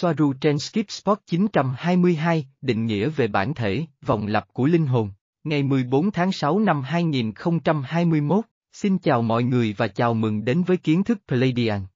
Soaru 0.00 0.32
trên 0.32 0.58
Skip 0.58 0.90
Spot 0.90 1.18
922, 1.26 2.46
định 2.60 2.86
nghĩa 2.86 3.08
về 3.08 3.28
bản 3.28 3.54
thể, 3.54 3.86
vòng 4.06 4.26
lặp 4.26 4.52
của 4.52 4.66
linh 4.66 4.86
hồn. 4.86 5.10
Ngày 5.44 5.62
14 5.62 6.10
tháng 6.10 6.32
6 6.32 6.58
năm 6.58 6.82
2021, 6.82 8.44
xin 8.72 8.98
chào 8.98 9.22
mọi 9.22 9.42
người 9.42 9.74
và 9.76 9.88
chào 9.88 10.14
mừng 10.14 10.44
đến 10.44 10.62
với 10.62 10.76
kiến 10.76 11.04
thức 11.04 11.18
Palladian. 11.28 11.86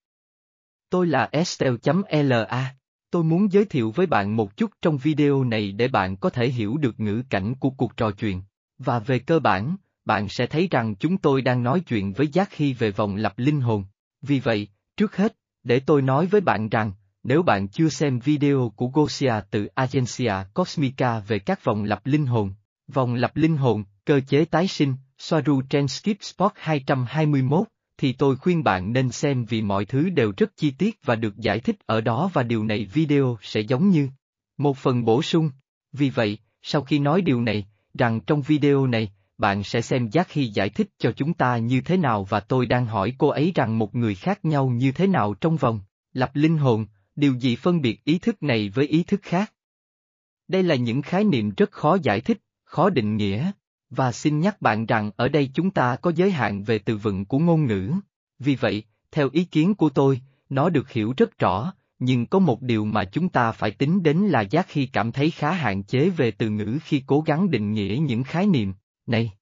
Tôi 0.90 1.06
là 1.06 1.28
Estel.la. 1.32 2.74
Tôi 3.10 3.24
muốn 3.24 3.52
giới 3.52 3.64
thiệu 3.64 3.90
với 3.90 4.06
bạn 4.06 4.36
một 4.36 4.56
chút 4.56 4.70
trong 4.82 4.98
video 4.98 5.44
này 5.44 5.72
để 5.72 5.88
bạn 5.88 6.16
có 6.16 6.30
thể 6.30 6.48
hiểu 6.48 6.76
được 6.76 7.00
ngữ 7.00 7.22
cảnh 7.30 7.54
của 7.54 7.70
cuộc 7.70 7.96
trò 7.96 8.10
chuyện. 8.10 8.42
Và 8.78 8.98
về 8.98 9.18
cơ 9.18 9.38
bản, 9.38 9.76
bạn 10.04 10.28
sẽ 10.28 10.46
thấy 10.46 10.68
rằng 10.70 10.94
chúng 10.94 11.18
tôi 11.18 11.42
đang 11.42 11.62
nói 11.62 11.80
chuyện 11.80 12.12
với 12.12 12.26
Giác 12.26 12.54
Hy 12.54 12.72
về 12.72 12.90
vòng 12.90 13.16
lặp 13.16 13.38
linh 13.38 13.60
hồn. 13.60 13.84
Vì 14.22 14.40
vậy, 14.40 14.68
trước 14.96 15.16
hết, 15.16 15.36
để 15.62 15.80
tôi 15.80 16.02
nói 16.02 16.26
với 16.26 16.40
bạn 16.40 16.68
rằng, 16.68 16.92
nếu 17.24 17.42
bạn 17.42 17.68
chưa 17.68 17.88
xem 17.88 18.18
video 18.18 18.72
của 18.76 18.86
Gosia 18.86 19.34
từ 19.50 19.66
Agencia 19.66 20.34
Cosmica 20.54 21.20
về 21.20 21.38
các 21.38 21.64
vòng 21.64 21.84
lặp 21.84 22.06
linh 22.06 22.26
hồn, 22.26 22.52
vòng 22.88 23.14
lặp 23.14 23.36
linh 23.36 23.56
hồn, 23.56 23.84
cơ 24.04 24.20
chế 24.28 24.44
tái 24.44 24.68
sinh, 24.68 24.94
Soaru 25.18 25.62
Transcript 25.70 26.22
Skip 26.22 26.34
Spot 26.34 26.52
221, 26.54 27.66
thì 27.98 28.12
tôi 28.12 28.36
khuyên 28.36 28.64
bạn 28.64 28.92
nên 28.92 29.10
xem 29.10 29.44
vì 29.44 29.62
mọi 29.62 29.84
thứ 29.84 30.10
đều 30.10 30.32
rất 30.36 30.56
chi 30.56 30.70
tiết 30.70 30.98
và 31.04 31.14
được 31.14 31.36
giải 31.36 31.60
thích 31.60 31.76
ở 31.86 32.00
đó 32.00 32.30
và 32.32 32.42
điều 32.42 32.64
này 32.64 32.84
video 32.84 33.38
sẽ 33.42 33.60
giống 33.60 33.90
như 33.90 34.08
một 34.58 34.76
phần 34.76 35.04
bổ 35.04 35.22
sung. 35.22 35.50
Vì 35.92 36.10
vậy, 36.10 36.38
sau 36.62 36.82
khi 36.82 36.98
nói 36.98 37.22
điều 37.22 37.42
này, 37.42 37.66
rằng 37.94 38.20
trong 38.20 38.42
video 38.42 38.86
này, 38.86 39.12
bạn 39.38 39.64
sẽ 39.64 39.80
xem 39.80 40.08
Giác 40.08 40.32
Hy 40.32 40.46
giải 40.46 40.68
thích 40.68 40.88
cho 40.98 41.12
chúng 41.12 41.34
ta 41.34 41.56
như 41.56 41.80
thế 41.80 41.96
nào 41.96 42.24
và 42.24 42.40
tôi 42.40 42.66
đang 42.66 42.86
hỏi 42.86 43.12
cô 43.18 43.28
ấy 43.28 43.52
rằng 43.54 43.78
một 43.78 43.94
người 43.94 44.14
khác 44.14 44.44
nhau 44.44 44.68
như 44.68 44.92
thế 44.92 45.06
nào 45.06 45.34
trong 45.34 45.56
vòng, 45.56 45.80
lập 46.12 46.30
linh 46.34 46.58
hồn, 46.58 46.86
điều 47.16 47.34
gì 47.34 47.56
phân 47.56 47.80
biệt 47.80 48.04
ý 48.04 48.18
thức 48.18 48.42
này 48.42 48.68
với 48.68 48.86
ý 48.86 49.02
thức 49.02 49.20
khác. 49.22 49.52
Đây 50.48 50.62
là 50.62 50.74
những 50.74 51.02
khái 51.02 51.24
niệm 51.24 51.50
rất 51.56 51.70
khó 51.70 51.98
giải 52.02 52.20
thích, 52.20 52.38
khó 52.64 52.90
định 52.90 53.16
nghĩa, 53.16 53.52
và 53.90 54.12
xin 54.12 54.40
nhắc 54.40 54.62
bạn 54.62 54.86
rằng 54.86 55.10
ở 55.16 55.28
đây 55.28 55.50
chúng 55.54 55.70
ta 55.70 55.96
có 55.96 56.12
giới 56.16 56.30
hạn 56.30 56.62
về 56.62 56.78
từ 56.78 56.96
vựng 56.96 57.24
của 57.24 57.38
ngôn 57.38 57.66
ngữ. 57.66 57.92
Vì 58.38 58.56
vậy, 58.56 58.82
theo 59.10 59.28
ý 59.32 59.44
kiến 59.44 59.74
của 59.74 59.88
tôi, 59.88 60.20
nó 60.48 60.68
được 60.68 60.90
hiểu 60.90 61.14
rất 61.16 61.38
rõ, 61.38 61.72
nhưng 61.98 62.26
có 62.26 62.38
một 62.38 62.62
điều 62.62 62.84
mà 62.84 63.04
chúng 63.04 63.28
ta 63.28 63.52
phải 63.52 63.70
tính 63.70 64.02
đến 64.02 64.18
là 64.18 64.40
giác 64.40 64.66
khi 64.68 64.86
cảm 64.86 65.12
thấy 65.12 65.30
khá 65.30 65.52
hạn 65.52 65.82
chế 65.82 66.10
về 66.10 66.30
từ 66.30 66.50
ngữ 66.50 66.78
khi 66.84 67.02
cố 67.06 67.20
gắng 67.20 67.50
định 67.50 67.72
nghĩa 67.72 67.98
những 68.00 68.24
khái 68.24 68.46
niệm 68.46 68.72
này. 69.06 69.32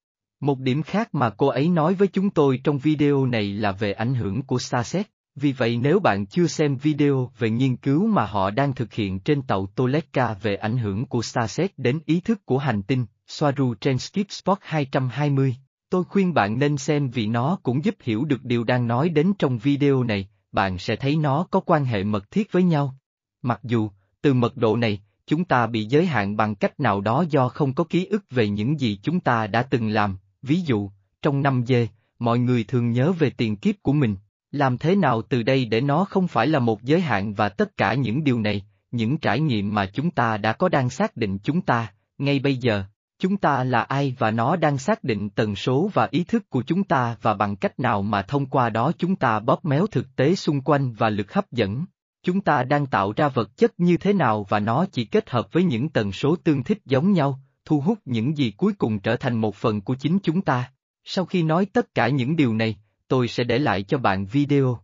Một 0.40 0.58
điểm 0.58 0.82
khác 0.82 1.14
mà 1.14 1.30
cô 1.30 1.46
ấy 1.46 1.68
nói 1.68 1.94
với 1.94 2.08
chúng 2.08 2.30
tôi 2.30 2.60
trong 2.64 2.78
video 2.78 3.26
này 3.26 3.52
là 3.52 3.72
về 3.72 3.92
ảnh 3.92 4.14
hưởng 4.14 4.42
của 4.42 4.58
Starset. 4.58 5.11
Vì 5.34 5.52
vậy 5.52 5.76
nếu 5.76 6.00
bạn 6.00 6.26
chưa 6.26 6.46
xem 6.46 6.76
video 6.76 7.30
về 7.38 7.50
nghiên 7.50 7.76
cứu 7.76 8.06
mà 8.06 8.26
họ 8.26 8.50
đang 8.50 8.74
thực 8.74 8.92
hiện 8.92 9.20
trên 9.20 9.42
tàu 9.42 9.66
Toleka 9.66 10.34
về 10.34 10.56
ảnh 10.56 10.78
hưởng 10.78 11.06
của 11.06 11.22
Starset 11.22 11.78
đến 11.78 12.00
ý 12.06 12.20
thức 12.20 12.46
của 12.46 12.58
hành 12.58 12.82
tinh, 12.82 13.06
Soaru 13.26 13.74
trên 13.74 13.98
Skip 13.98 14.30
Spot 14.30 14.58
220, 14.60 15.56
tôi 15.90 16.04
khuyên 16.04 16.34
bạn 16.34 16.58
nên 16.58 16.76
xem 16.76 17.10
vì 17.10 17.26
nó 17.26 17.58
cũng 17.62 17.84
giúp 17.84 17.94
hiểu 18.02 18.24
được 18.24 18.44
điều 18.44 18.64
đang 18.64 18.86
nói 18.86 19.08
đến 19.08 19.32
trong 19.38 19.58
video 19.58 20.04
này, 20.04 20.28
bạn 20.52 20.78
sẽ 20.78 20.96
thấy 20.96 21.16
nó 21.16 21.46
có 21.50 21.60
quan 21.60 21.84
hệ 21.84 22.04
mật 22.04 22.30
thiết 22.30 22.52
với 22.52 22.62
nhau. 22.62 22.96
Mặc 23.42 23.60
dù, 23.62 23.90
từ 24.22 24.34
mật 24.34 24.56
độ 24.56 24.76
này, 24.76 25.02
chúng 25.26 25.44
ta 25.44 25.66
bị 25.66 25.84
giới 25.84 26.06
hạn 26.06 26.36
bằng 26.36 26.54
cách 26.54 26.80
nào 26.80 27.00
đó 27.00 27.24
do 27.30 27.48
không 27.48 27.74
có 27.74 27.84
ký 27.84 28.06
ức 28.06 28.24
về 28.30 28.48
những 28.48 28.80
gì 28.80 28.98
chúng 29.02 29.20
ta 29.20 29.46
đã 29.46 29.62
từng 29.62 29.88
làm, 29.88 30.16
ví 30.42 30.60
dụ, 30.60 30.90
trong 31.22 31.42
năm 31.42 31.64
dê, 31.66 31.88
mọi 32.18 32.38
người 32.38 32.64
thường 32.64 32.90
nhớ 32.90 33.12
về 33.12 33.30
tiền 33.30 33.56
kiếp 33.56 33.74
của 33.82 33.92
mình, 33.92 34.16
làm 34.52 34.78
thế 34.78 34.96
nào 34.96 35.22
từ 35.22 35.42
đây 35.42 35.64
để 35.64 35.80
nó 35.80 36.04
không 36.04 36.28
phải 36.28 36.46
là 36.46 36.58
một 36.58 36.82
giới 36.82 37.00
hạn 37.00 37.34
và 37.34 37.48
tất 37.48 37.76
cả 37.76 37.94
những 37.94 38.24
điều 38.24 38.40
này, 38.40 38.62
những 38.90 39.18
trải 39.18 39.40
nghiệm 39.40 39.74
mà 39.74 39.86
chúng 39.86 40.10
ta 40.10 40.36
đã 40.36 40.52
có 40.52 40.68
đang 40.68 40.90
xác 40.90 41.16
định 41.16 41.38
chúng 41.38 41.60
ta, 41.60 41.92
ngay 42.18 42.38
bây 42.38 42.56
giờ, 42.56 42.84
chúng 43.18 43.36
ta 43.36 43.64
là 43.64 43.82
ai 43.82 44.16
và 44.18 44.30
nó 44.30 44.56
đang 44.56 44.78
xác 44.78 45.04
định 45.04 45.30
tần 45.30 45.56
số 45.56 45.90
và 45.94 46.08
ý 46.10 46.24
thức 46.24 46.50
của 46.50 46.62
chúng 46.62 46.84
ta 46.84 47.16
và 47.22 47.34
bằng 47.34 47.56
cách 47.56 47.80
nào 47.80 48.02
mà 48.02 48.22
thông 48.22 48.46
qua 48.46 48.70
đó 48.70 48.92
chúng 48.98 49.16
ta 49.16 49.40
bóp 49.40 49.64
méo 49.64 49.86
thực 49.86 50.16
tế 50.16 50.34
xung 50.34 50.60
quanh 50.60 50.92
và 50.92 51.10
lực 51.10 51.32
hấp 51.32 51.52
dẫn. 51.52 51.84
Chúng 52.22 52.40
ta 52.40 52.62
đang 52.62 52.86
tạo 52.86 53.12
ra 53.16 53.28
vật 53.28 53.56
chất 53.56 53.80
như 53.80 53.96
thế 53.96 54.12
nào 54.12 54.46
và 54.48 54.60
nó 54.60 54.86
chỉ 54.92 55.04
kết 55.04 55.30
hợp 55.30 55.52
với 55.52 55.64
những 55.64 55.88
tần 55.88 56.12
số 56.12 56.36
tương 56.36 56.64
thích 56.64 56.78
giống 56.84 57.12
nhau, 57.12 57.40
thu 57.64 57.80
hút 57.80 57.98
những 58.04 58.36
gì 58.36 58.50
cuối 58.50 58.72
cùng 58.78 58.98
trở 58.98 59.16
thành 59.16 59.40
một 59.40 59.56
phần 59.56 59.80
của 59.80 59.94
chính 59.94 60.18
chúng 60.22 60.42
ta. 60.42 60.72
Sau 61.04 61.24
khi 61.24 61.42
nói 61.42 61.66
tất 61.66 61.94
cả 61.94 62.08
những 62.08 62.36
điều 62.36 62.54
này, 62.54 62.76
tôi 63.12 63.28
sẽ 63.28 63.44
để 63.44 63.58
lại 63.58 63.82
cho 63.82 63.98
bạn 63.98 64.26
video. 64.26 64.78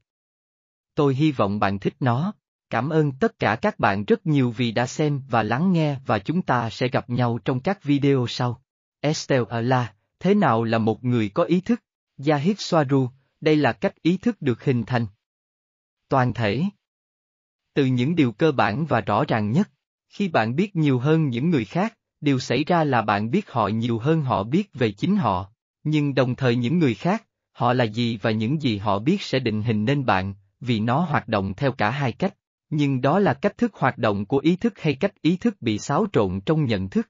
Tôi 0.95 1.15
hy 1.15 1.33
vọng 1.33 1.59
bạn 1.59 1.79
thích 1.79 1.95
nó. 2.01 2.33
Cảm 2.71 2.89
ơn 2.89 3.13
tất 3.13 3.39
cả 3.39 3.57
các 3.57 3.79
bạn 3.79 4.05
rất 4.05 4.27
nhiều 4.27 4.51
vì 4.51 4.73
đã 4.73 4.87
xem 4.87 5.23
và 5.29 5.43
lắng 5.43 5.73
nghe 5.73 5.99
và 6.07 6.19
chúng 6.19 6.43
ta 6.43 6.71
sẽ 6.71 6.89
gặp 6.89 7.11
nhau 7.11 7.39
trong 7.45 7.61
các 7.61 7.85
video 7.85 8.27
sau. 8.29 8.63
Estelle 9.01 9.45
Ala, 9.51 9.95
thế 10.21 10.35
nào 10.35 10.65
là 10.65 10.79
một 10.79 11.05
người 11.05 11.29
có 11.29 11.45
ý 11.45 11.61
thức? 11.61 11.83
Yahid 12.27 12.57
Soaru, 12.59 13.09
đây 13.41 13.57
là 13.57 13.73
cách 13.73 14.03
ý 14.03 14.17
thức 14.17 14.43
được 14.43 14.65
hình 14.65 14.83
thành. 14.87 15.07
Toàn 16.09 16.35
thể. 16.35 16.63
Từ 17.75 17.87
những 17.87 18.15
điều 18.15 18.33
cơ 18.33 18.53
bản 18.53 18.87
và 18.87 19.01
rõ 19.01 19.25
ràng 19.29 19.53
nhất, 19.53 19.71
khi 20.09 20.29
bạn 20.29 20.57
biết 20.57 20.77
nhiều 20.77 20.99
hơn 20.99 21.29
những 21.29 21.51
người 21.51 21.65
khác, 21.65 21.99
điều 22.21 22.39
xảy 22.39 22.65
ra 22.65 22.85
là 22.85 23.03
bạn 23.03 23.31
biết 23.31 23.51
họ 23.51 23.69
nhiều 23.69 23.99
hơn 23.99 24.23
họ 24.23 24.43
biết 24.43 24.75
về 24.75 24.93
chính 24.93 25.17
họ, 25.17 25.53
nhưng 25.85 26.15
đồng 26.15 26.35
thời 26.35 26.57
những 26.57 26.79
người 26.79 26.95
khác, 26.95 27.25
họ 27.59 27.73
là 27.73 27.85
gì 27.85 28.19
và 28.23 28.31
những 28.31 28.63
gì 28.63 28.79
họ 28.79 28.99
biết 28.99 29.23
sẽ 29.23 29.39
định 29.39 29.63
hình 29.63 29.85
nên 29.85 30.05
bạn, 30.05 30.35
vì 30.61 30.81
nó 30.81 31.01
hoạt 31.01 31.29
động 31.29 31.55
theo 31.55 31.73
cả 31.73 31.91
hai 31.91 32.13
cách. 32.13 32.35
Nhưng 32.71 33.01
đó 33.01 33.19
là 33.19 33.35
cách 33.35 33.59
thức 33.59 33.75
hoạt 33.75 33.99
động 33.99 34.27
của 34.27 34.39
ý 34.39 34.57
thức 34.57 34.79
hay 34.79 34.95
cách 34.95 35.23
ý 35.23 35.37
thức 35.37 35.63
bị 35.63 35.79
xáo 35.79 36.07
trộn 36.13 36.41
trong 36.47 36.65
nhận 36.65 36.89
thức. 36.89 37.09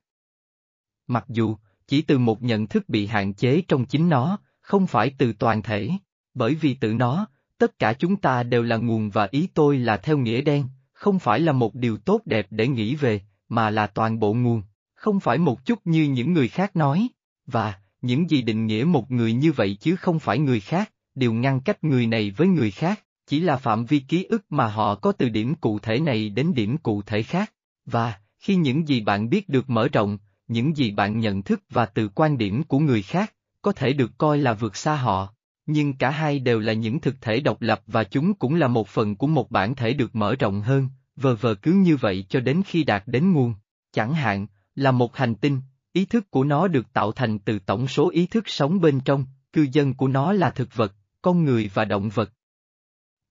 Mặc 1.06 1.24
dù, 1.28 1.56
chỉ 1.86 2.02
từ 2.02 2.18
một 2.18 2.42
nhận 2.42 2.66
thức 2.66 2.88
bị 2.88 3.06
hạn 3.06 3.34
chế 3.34 3.62
trong 3.68 3.84
chính 3.86 4.08
nó, 4.08 4.38
không 4.60 4.86
phải 4.86 5.14
từ 5.18 5.32
toàn 5.32 5.62
thể, 5.62 5.90
bởi 6.34 6.54
vì 6.54 6.74
tự 6.74 6.92
nó, 6.92 7.26
tất 7.58 7.78
cả 7.78 7.92
chúng 7.92 8.16
ta 8.16 8.42
đều 8.42 8.62
là 8.62 8.76
nguồn 8.76 9.10
và 9.10 9.28
ý 9.30 9.48
tôi 9.54 9.78
là 9.78 9.96
theo 9.96 10.18
nghĩa 10.18 10.40
đen, 10.40 10.64
không 10.92 11.18
phải 11.18 11.40
là 11.40 11.52
một 11.52 11.74
điều 11.74 11.96
tốt 11.96 12.20
đẹp 12.24 12.46
để 12.50 12.68
nghĩ 12.68 12.94
về, 12.94 13.20
mà 13.48 13.70
là 13.70 13.86
toàn 13.86 14.18
bộ 14.18 14.34
nguồn, 14.34 14.62
không 14.94 15.20
phải 15.20 15.38
một 15.38 15.64
chút 15.64 15.78
như 15.84 16.04
những 16.04 16.32
người 16.32 16.48
khác 16.48 16.76
nói, 16.76 17.08
và, 17.46 17.74
những 18.02 18.30
gì 18.30 18.42
định 18.42 18.66
nghĩa 18.66 18.84
một 18.84 19.10
người 19.10 19.32
như 19.32 19.52
vậy 19.52 19.76
chứ 19.80 19.96
không 19.96 20.18
phải 20.18 20.38
người 20.38 20.60
khác, 20.60 20.92
điều 21.14 21.32
ngăn 21.32 21.60
cách 21.60 21.84
người 21.84 22.06
này 22.06 22.30
với 22.30 22.48
người 22.48 22.70
khác, 22.70 23.02
chỉ 23.26 23.40
là 23.40 23.56
phạm 23.56 23.84
vi 23.84 23.98
ký 23.98 24.24
ức 24.24 24.44
mà 24.50 24.66
họ 24.66 24.94
có 24.94 25.12
từ 25.12 25.28
điểm 25.28 25.54
cụ 25.54 25.78
thể 25.78 26.00
này 26.00 26.28
đến 26.28 26.54
điểm 26.54 26.76
cụ 26.78 27.02
thể 27.02 27.22
khác, 27.22 27.52
và, 27.86 28.14
khi 28.38 28.56
những 28.56 28.88
gì 28.88 29.00
bạn 29.00 29.28
biết 29.28 29.48
được 29.48 29.70
mở 29.70 29.88
rộng, 29.88 30.18
những 30.48 30.76
gì 30.76 30.90
bạn 30.90 31.20
nhận 31.20 31.42
thức 31.42 31.62
và 31.70 31.86
từ 31.86 32.08
quan 32.08 32.38
điểm 32.38 32.62
của 32.62 32.78
người 32.78 33.02
khác, 33.02 33.34
có 33.62 33.72
thể 33.72 33.92
được 33.92 34.18
coi 34.18 34.38
là 34.38 34.52
vượt 34.52 34.76
xa 34.76 34.96
họ, 34.96 35.34
nhưng 35.66 35.92
cả 35.92 36.10
hai 36.10 36.38
đều 36.38 36.60
là 36.60 36.72
những 36.72 37.00
thực 37.00 37.20
thể 37.20 37.40
độc 37.40 37.62
lập 37.62 37.82
và 37.86 38.04
chúng 38.04 38.34
cũng 38.34 38.54
là 38.54 38.68
một 38.68 38.88
phần 38.88 39.16
của 39.16 39.26
một 39.26 39.50
bản 39.50 39.74
thể 39.74 39.92
được 39.92 40.16
mở 40.16 40.34
rộng 40.34 40.60
hơn, 40.60 40.88
vờ 41.16 41.34
vờ 41.34 41.54
cứ 41.54 41.72
như 41.72 41.96
vậy 41.96 42.24
cho 42.28 42.40
đến 42.40 42.62
khi 42.66 42.84
đạt 42.84 43.02
đến 43.06 43.32
nguồn. 43.32 43.54
Chẳng 43.92 44.14
hạn, 44.14 44.46
là 44.74 44.92
một 44.92 45.16
hành 45.16 45.34
tinh, 45.34 45.60
ý 45.92 46.04
thức 46.04 46.30
của 46.30 46.44
nó 46.44 46.68
được 46.68 46.92
tạo 46.92 47.12
thành 47.12 47.38
từ 47.38 47.58
tổng 47.58 47.88
số 47.88 48.10
ý 48.10 48.26
thức 48.26 48.48
sống 48.48 48.80
bên 48.80 49.00
trong, 49.00 49.24
cư 49.52 49.66
dân 49.72 49.94
của 49.94 50.08
nó 50.08 50.32
là 50.32 50.50
thực 50.50 50.74
vật, 50.74 50.94
con 51.22 51.44
người 51.44 51.70
và 51.74 51.84
động 51.84 52.08
vật. 52.08 52.32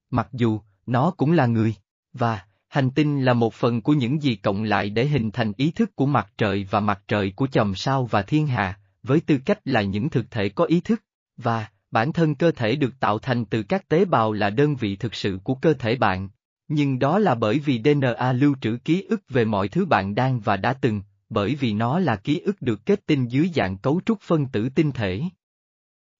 Mặc 0.09 0.28
dù, 0.31 0.59
nó 0.85 1.12
cũng 1.18 1.31
là 1.31 1.45
người, 1.45 1.75
và, 2.13 2.45
hành 2.68 2.90
tinh 2.91 3.22
là 3.22 3.34
một 3.34 3.53
phần 3.53 3.81
của 3.81 3.94
những 3.94 4.22
gì 4.22 4.35
cộng 4.35 4.63
lại 4.63 4.90
để 4.90 5.06
hình 5.06 5.31
thành 5.31 5.53
ý 5.57 5.72
thức 5.72 5.95
của 5.95 6.06
mặt 6.06 6.31
trời 6.38 6.68
và 6.69 6.79
mặt 6.79 7.01
trời 7.07 7.34
của 7.35 7.47
chòm 7.47 7.75
sao 7.75 8.06
và 8.06 8.22
thiên 8.22 8.47
hà, 8.47 8.79
với 9.03 9.19
tư 9.19 9.38
cách 9.45 9.59
là 9.66 9.81
những 9.81 10.09
thực 10.09 10.31
thể 10.31 10.50
có 10.50 10.66
ý 10.66 10.81
thức, 10.81 11.03
và, 11.38 11.68
bản 11.91 12.13
thân 12.13 12.35
cơ 12.35 12.51
thể 12.51 12.75
được 12.75 13.00
tạo 13.00 13.19
thành 13.19 13.45
từ 13.45 13.63
các 13.63 13.89
tế 13.89 14.06
bào 14.06 14.34
là 14.34 14.50
đơn 14.50 14.75
vị 14.75 14.95
thực 14.95 15.16
sự 15.16 15.39
của 15.44 15.56
cơ 15.56 15.74
thể 15.74 15.95
bạn. 15.95 16.29
Nhưng 16.68 17.00
đó 17.00 17.19
là 17.19 17.35
bởi 17.35 17.59
vì 17.59 17.81
DNA 17.84 18.34
lưu 18.34 18.56
trữ 18.62 18.78
ký 18.85 19.01
ức 19.09 19.21
về 19.30 19.45
mọi 19.45 19.68
thứ 19.68 19.86
bạn 19.86 20.15
đang 20.15 20.39
và 20.39 20.57
đã 20.57 20.74
từng, 20.74 21.01
bởi 21.29 21.56
vì 21.56 21.74
nó 21.74 22.00
là 22.00 22.15
ký 22.15 22.39
ức 22.39 22.62
được 22.62 22.85
kết 22.85 23.06
tinh 23.06 23.27
dưới 23.27 23.51
dạng 23.56 23.77
cấu 23.77 24.01
trúc 24.06 24.21
phân 24.21 24.45
tử 24.45 24.69
tinh 24.69 24.91
thể. 24.91 25.21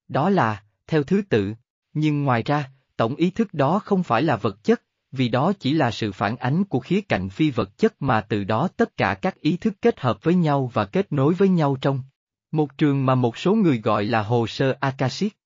Đó 0.08 0.30
là, 0.30 0.64
theo 0.88 1.04
thứ 1.04 1.22
tự, 1.30 1.54
nhưng 1.94 2.24
ngoài 2.24 2.44
ra, 2.44 2.72
tổng 2.96 3.16
ý 3.16 3.30
thức 3.30 3.54
đó 3.54 3.80
không 3.80 4.04
phải 4.04 4.24
là 4.24 4.36
vật 4.36 4.64
chất, 4.64 4.82
vì 5.12 5.30
đó 5.30 5.54
chỉ 5.60 5.74
là 5.74 5.92
sự 5.92 6.12
phản 6.12 6.38
ánh 6.38 6.64
của 6.64 6.80
khía 6.80 7.02
cạnh 7.02 7.30
phi 7.30 7.52
vật 7.52 7.78
chất 7.78 8.02
mà 8.02 8.22
từ 8.22 8.44
đó 8.44 8.68
tất 8.78 8.98
cả 8.98 9.14
các 9.22 9.42
ý 9.42 9.58
thức 9.58 9.74
kết 9.82 10.00
hợp 10.00 10.24
với 10.24 10.36
nhau 10.36 10.72
và 10.74 10.86
kết 10.86 11.12
nối 11.12 11.34
với 11.34 11.50
nhau 11.50 11.78
trong 11.82 12.04
một 12.52 12.78
trường 12.78 13.06
mà 13.06 13.16
một 13.16 13.38
số 13.38 13.56
người 13.56 13.82
gọi 13.82 14.06
là 14.06 14.24
hồ 14.24 14.48
sơ 14.48 14.78
Akashic. 14.80 15.38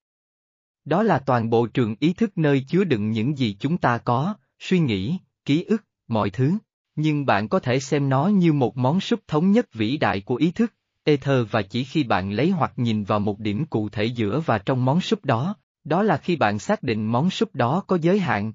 Đó 0.85 1.03
là 1.03 1.19
toàn 1.19 1.49
bộ 1.49 1.67
trường 1.67 1.95
ý 1.99 2.13
thức 2.13 2.37
nơi 2.37 2.65
chứa 2.67 2.83
đựng 2.83 3.11
những 3.11 3.37
gì 3.37 3.57
chúng 3.59 3.77
ta 3.77 3.97
có, 3.97 4.35
suy 4.59 4.79
nghĩ, 4.79 5.17
ký 5.45 5.63
ức, 5.63 5.83
mọi 6.07 6.29
thứ. 6.29 6.53
Nhưng 6.95 7.25
bạn 7.25 7.47
có 7.47 7.59
thể 7.59 7.79
xem 7.79 8.09
nó 8.09 8.27
như 8.27 8.53
một 8.53 8.77
món 8.77 8.99
súp 8.99 9.19
thống 9.27 9.51
nhất 9.51 9.73
vĩ 9.73 9.97
đại 9.97 10.21
của 10.21 10.35
ý 10.35 10.51
thức, 10.51 10.73
ether 11.03 11.47
và 11.51 11.61
chỉ 11.61 11.83
khi 11.83 12.03
bạn 12.03 12.31
lấy 12.31 12.49
hoặc 12.49 12.73
nhìn 12.75 13.03
vào 13.03 13.19
một 13.19 13.39
điểm 13.39 13.65
cụ 13.65 13.89
thể 13.89 14.05
giữa 14.05 14.39
và 14.39 14.57
trong 14.57 14.85
món 14.85 15.01
súp 15.01 15.25
đó, 15.25 15.55
đó 15.83 16.03
là 16.03 16.17
khi 16.17 16.35
bạn 16.35 16.59
xác 16.59 16.83
định 16.83 17.05
món 17.05 17.29
súp 17.29 17.55
đó 17.55 17.83
có 17.88 17.97
giới 18.01 18.19
hạn. 18.19 18.53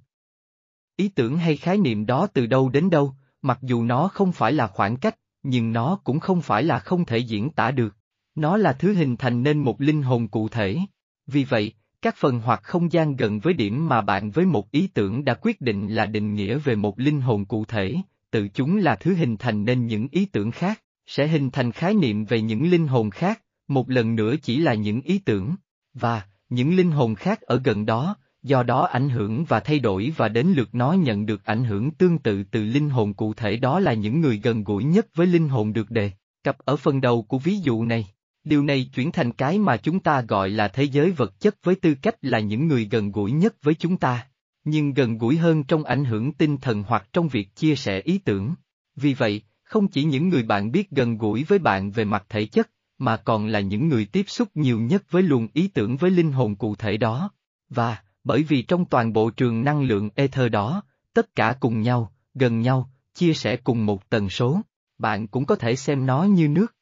Ý 0.97 1.09
tưởng 1.09 1.37
hay 1.37 1.57
khái 1.57 1.79
niệm 1.79 2.07
đó 2.07 2.27
từ 2.27 2.47
đâu 2.47 2.69
đến 2.69 2.91
đâu, 2.91 3.15
mặc 3.43 3.59
dù 3.63 3.85
nó 3.85 4.09
không 4.09 4.33
phải 4.33 4.53
là 4.53 4.67
khoảng 4.67 4.97
cách, 4.97 5.19
nhưng 5.43 5.73
nó 5.73 5.99
cũng 6.05 6.21
không 6.21 6.41
phải 6.41 6.63
là 6.63 6.79
không 6.79 7.05
thể 7.05 7.19
diễn 7.19 7.51
tả 7.51 7.71
được. 7.71 7.97
Nó 8.35 8.57
là 8.57 8.73
thứ 8.73 8.95
hình 8.95 9.17
thành 9.17 9.43
nên 9.43 9.59
một 9.59 9.81
linh 9.81 10.03
hồn 10.03 10.29
cụ 10.29 10.49
thể. 10.49 10.79
Vì 11.27 11.45
vậy, 11.45 11.73
các 12.03 12.17
phần 12.17 12.41
hoặc 12.41 12.61
không 12.63 12.93
gian 12.93 13.17
gần 13.17 13.39
với 13.41 13.55
điểm 13.55 13.89
mà 13.89 14.01
bạn 14.01 14.31
với 14.31 14.47
một 14.47 14.71
ý 14.71 14.87
tưởng 14.87 15.25
đã 15.25 15.35
quyết 15.35 15.61
định 15.61 15.89
là 15.89 16.07
định 16.07 16.35
nghĩa 16.35 16.59
về 16.59 16.75
một 16.75 16.99
linh 16.99 17.21
hồn 17.21 17.45
cụ 17.45 17.65
thể, 17.65 17.97
tự 18.37 18.49
chúng 18.49 18.77
là 18.77 18.97
thứ 18.97 19.15
hình 19.15 19.37
thành 19.37 19.65
nên 19.65 19.87
những 19.87 20.09
ý 20.11 20.27
tưởng 20.27 20.51
khác, 20.51 20.83
sẽ 21.07 21.29
hình 21.29 21.51
thành 21.51 21.73
khái 21.73 21.95
niệm 21.95 22.25
về 22.25 22.41
những 22.41 22.71
linh 22.71 22.87
hồn 22.87 23.11
khác, 23.11 23.43
một 23.69 23.91
lần 23.91 24.17
nữa 24.17 24.35
chỉ 24.43 24.59
là 24.59 24.75
những 24.75 25.01
ý 25.01 25.19
tưởng, 25.19 25.55
và, 25.95 26.23
những 26.49 26.77
linh 26.77 26.91
hồn 26.91 27.15
khác 27.15 27.41
ở 27.41 27.61
gần 27.65 27.87
đó, 27.87 28.17
do 28.43 28.63
đó 28.63 28.87
ảnh 28.87 29.09
hưởng 29.09 29.45
và 29.45 29.61
thay 29.61 29.79
đổi 29.79 30.13
và 30.17 30.29
đến 30.29 30.47
lượt 30.47 30.69
nó 30.75 30.93
nhận 30.93 31.27
được 31.27 31.45
ảnh 31.45 31.65
hưởng 31.65 31.91
tương 31.91 32.19
tự 32.19 32.45
từ 32.45 32.65
linh 32.65 32.91
hồn 32.91 33.15
cụ 33.15 33.35
thể 33.35 33.57
đó 33.57 33.81
là 33.81 33.95
những 33.95 34.21
người 34.21 34.41
gần 34.43 34.65
gũi 34.65 34.85
nhất 34.85 35.07
với 35.15 35.27
linh 35.27 35.49
hồn 35.49 35.73
được 35.73 35.91
đề 35.91 36.11
cập 36.45 36.59
ở 36.59 36.77
phần 36.77 37.01
đầu 37.01 37.23
của 37.23 37.39
ví 37.39 37.59
dụ 37.59 37.85
này. 37.85 38.07
Điều 38.45 38.63
này 38.63 38.91
chuyển 38.95 39.13
thành 39.13 39.33
cái 39.33 39.59
mà 39.59 39.77
chúng 39.77 40.01
ta 40.01 40.21
gọi 40.21 40.51
là 40.51 40.69
thế 40.69 40.85
giới 40.85 41.11
vật 41.11 41.41
chất 41.41 41.57
với 41.63 41.75
tư 41.75 41.95
cách 42.03 42.15
là 42.23 42.39
những 42.41 42.69
người 42.69 42.89
gần 42.91 43.13
gũi 43.13 43.33
nhất 43.33 43.55
với 43.63 43.75
chúng 43.75 43.97
ta, 43.97 44.27
nhưng 44.67 44.95
gần 44.95 45.19
gũi 45.19 45.37
hơn 45.37 45.65
trong 45.65 45.85
ảnh 45.85 46.05
hưởng 46.05 46.33
tinh 46.33 46.57
thần 46.57 46.83
hoặc 46.83 47.09
trong 47.13 47.29
việc 47.29 47.57
chia 47.57 47.77
sẻ 47.77 48.01
ý 48.01 48.19
tưởng. 48.19 48.55
Vì 48.97 49.15
vậy, 49.15 49.43
không 49.63 49.89
chỉ 49.89 50.05
những 50.05 50.29
người 50.29 50.43
bạn 50.43 50.73
biết 50.73 50.91
gần 50.91 51.19
gũi 51.19 51.45
với 51.45 51.59
bạn 51.59 51.91
về 51.91 52.05
mặt 52.05 52.27
thể 52.29 52.47
chất, 52.47 52.71
mà 52.99 53.17
còn 53.17 53.47
là 53.47 53.61
những 53.61 53.89
người 53.89 54.05
tiếp 54.05 54.25
xúc 54.29 54.49
nhiều 54.55 54.81
nhất 54.81 55.03
với 55.11 55.23
luồng 55.23 55.49
ý 55.53 55.69
tưởng 55.69 55.97
với 55.97 56.11
linh 56.11 56.33
hồn 56.33 56.57
cụ 56.57 56.75
thể 56.75 56.97
đó. 56.97 57.31
Và, 57.69 58.03
bởi 58.25 58.43
vì 58.43 58.63
trong 58.63 58.85
toàn 58.85 59.13
bộ 59.13 59.31
trường 59.31 59.65
năng 59.65 59.83
lượng 59.83 60.11
ether 60.15 60.53
đó, 60.53 60.83
tất 61.15 61.35
cả 61.35 61.57
cùng 61.61 61.81
nhau, 61.81 62.13
gần 62.35 62.61
nhau, 62.61 62.91
chia 63.15 63.35
sẻ 63.35 63.57
cùng 63.57 63.87
một 63.87 64.11
tần 64.11 64.29
số, 64.29 64.61
bạn 64.99 65.27
cũng 65.27 65.47
có 65.47 65.57
thể 65.57 65.77
xem 65.77 66.07
nó 66.07 66.23
như 66.23 66.49
nước. 66.49 66.75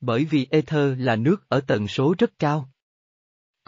Bởi 0.00 0.24
vì 0.24 0.46
ether 0.50 0.98
là 0.98 1.16
nước 1.16 1.48
ở 1.48 1.60
tần 1.60 1.88
số 1.88 2.14
rất 2.18 2.38
cao. 2.38 2.70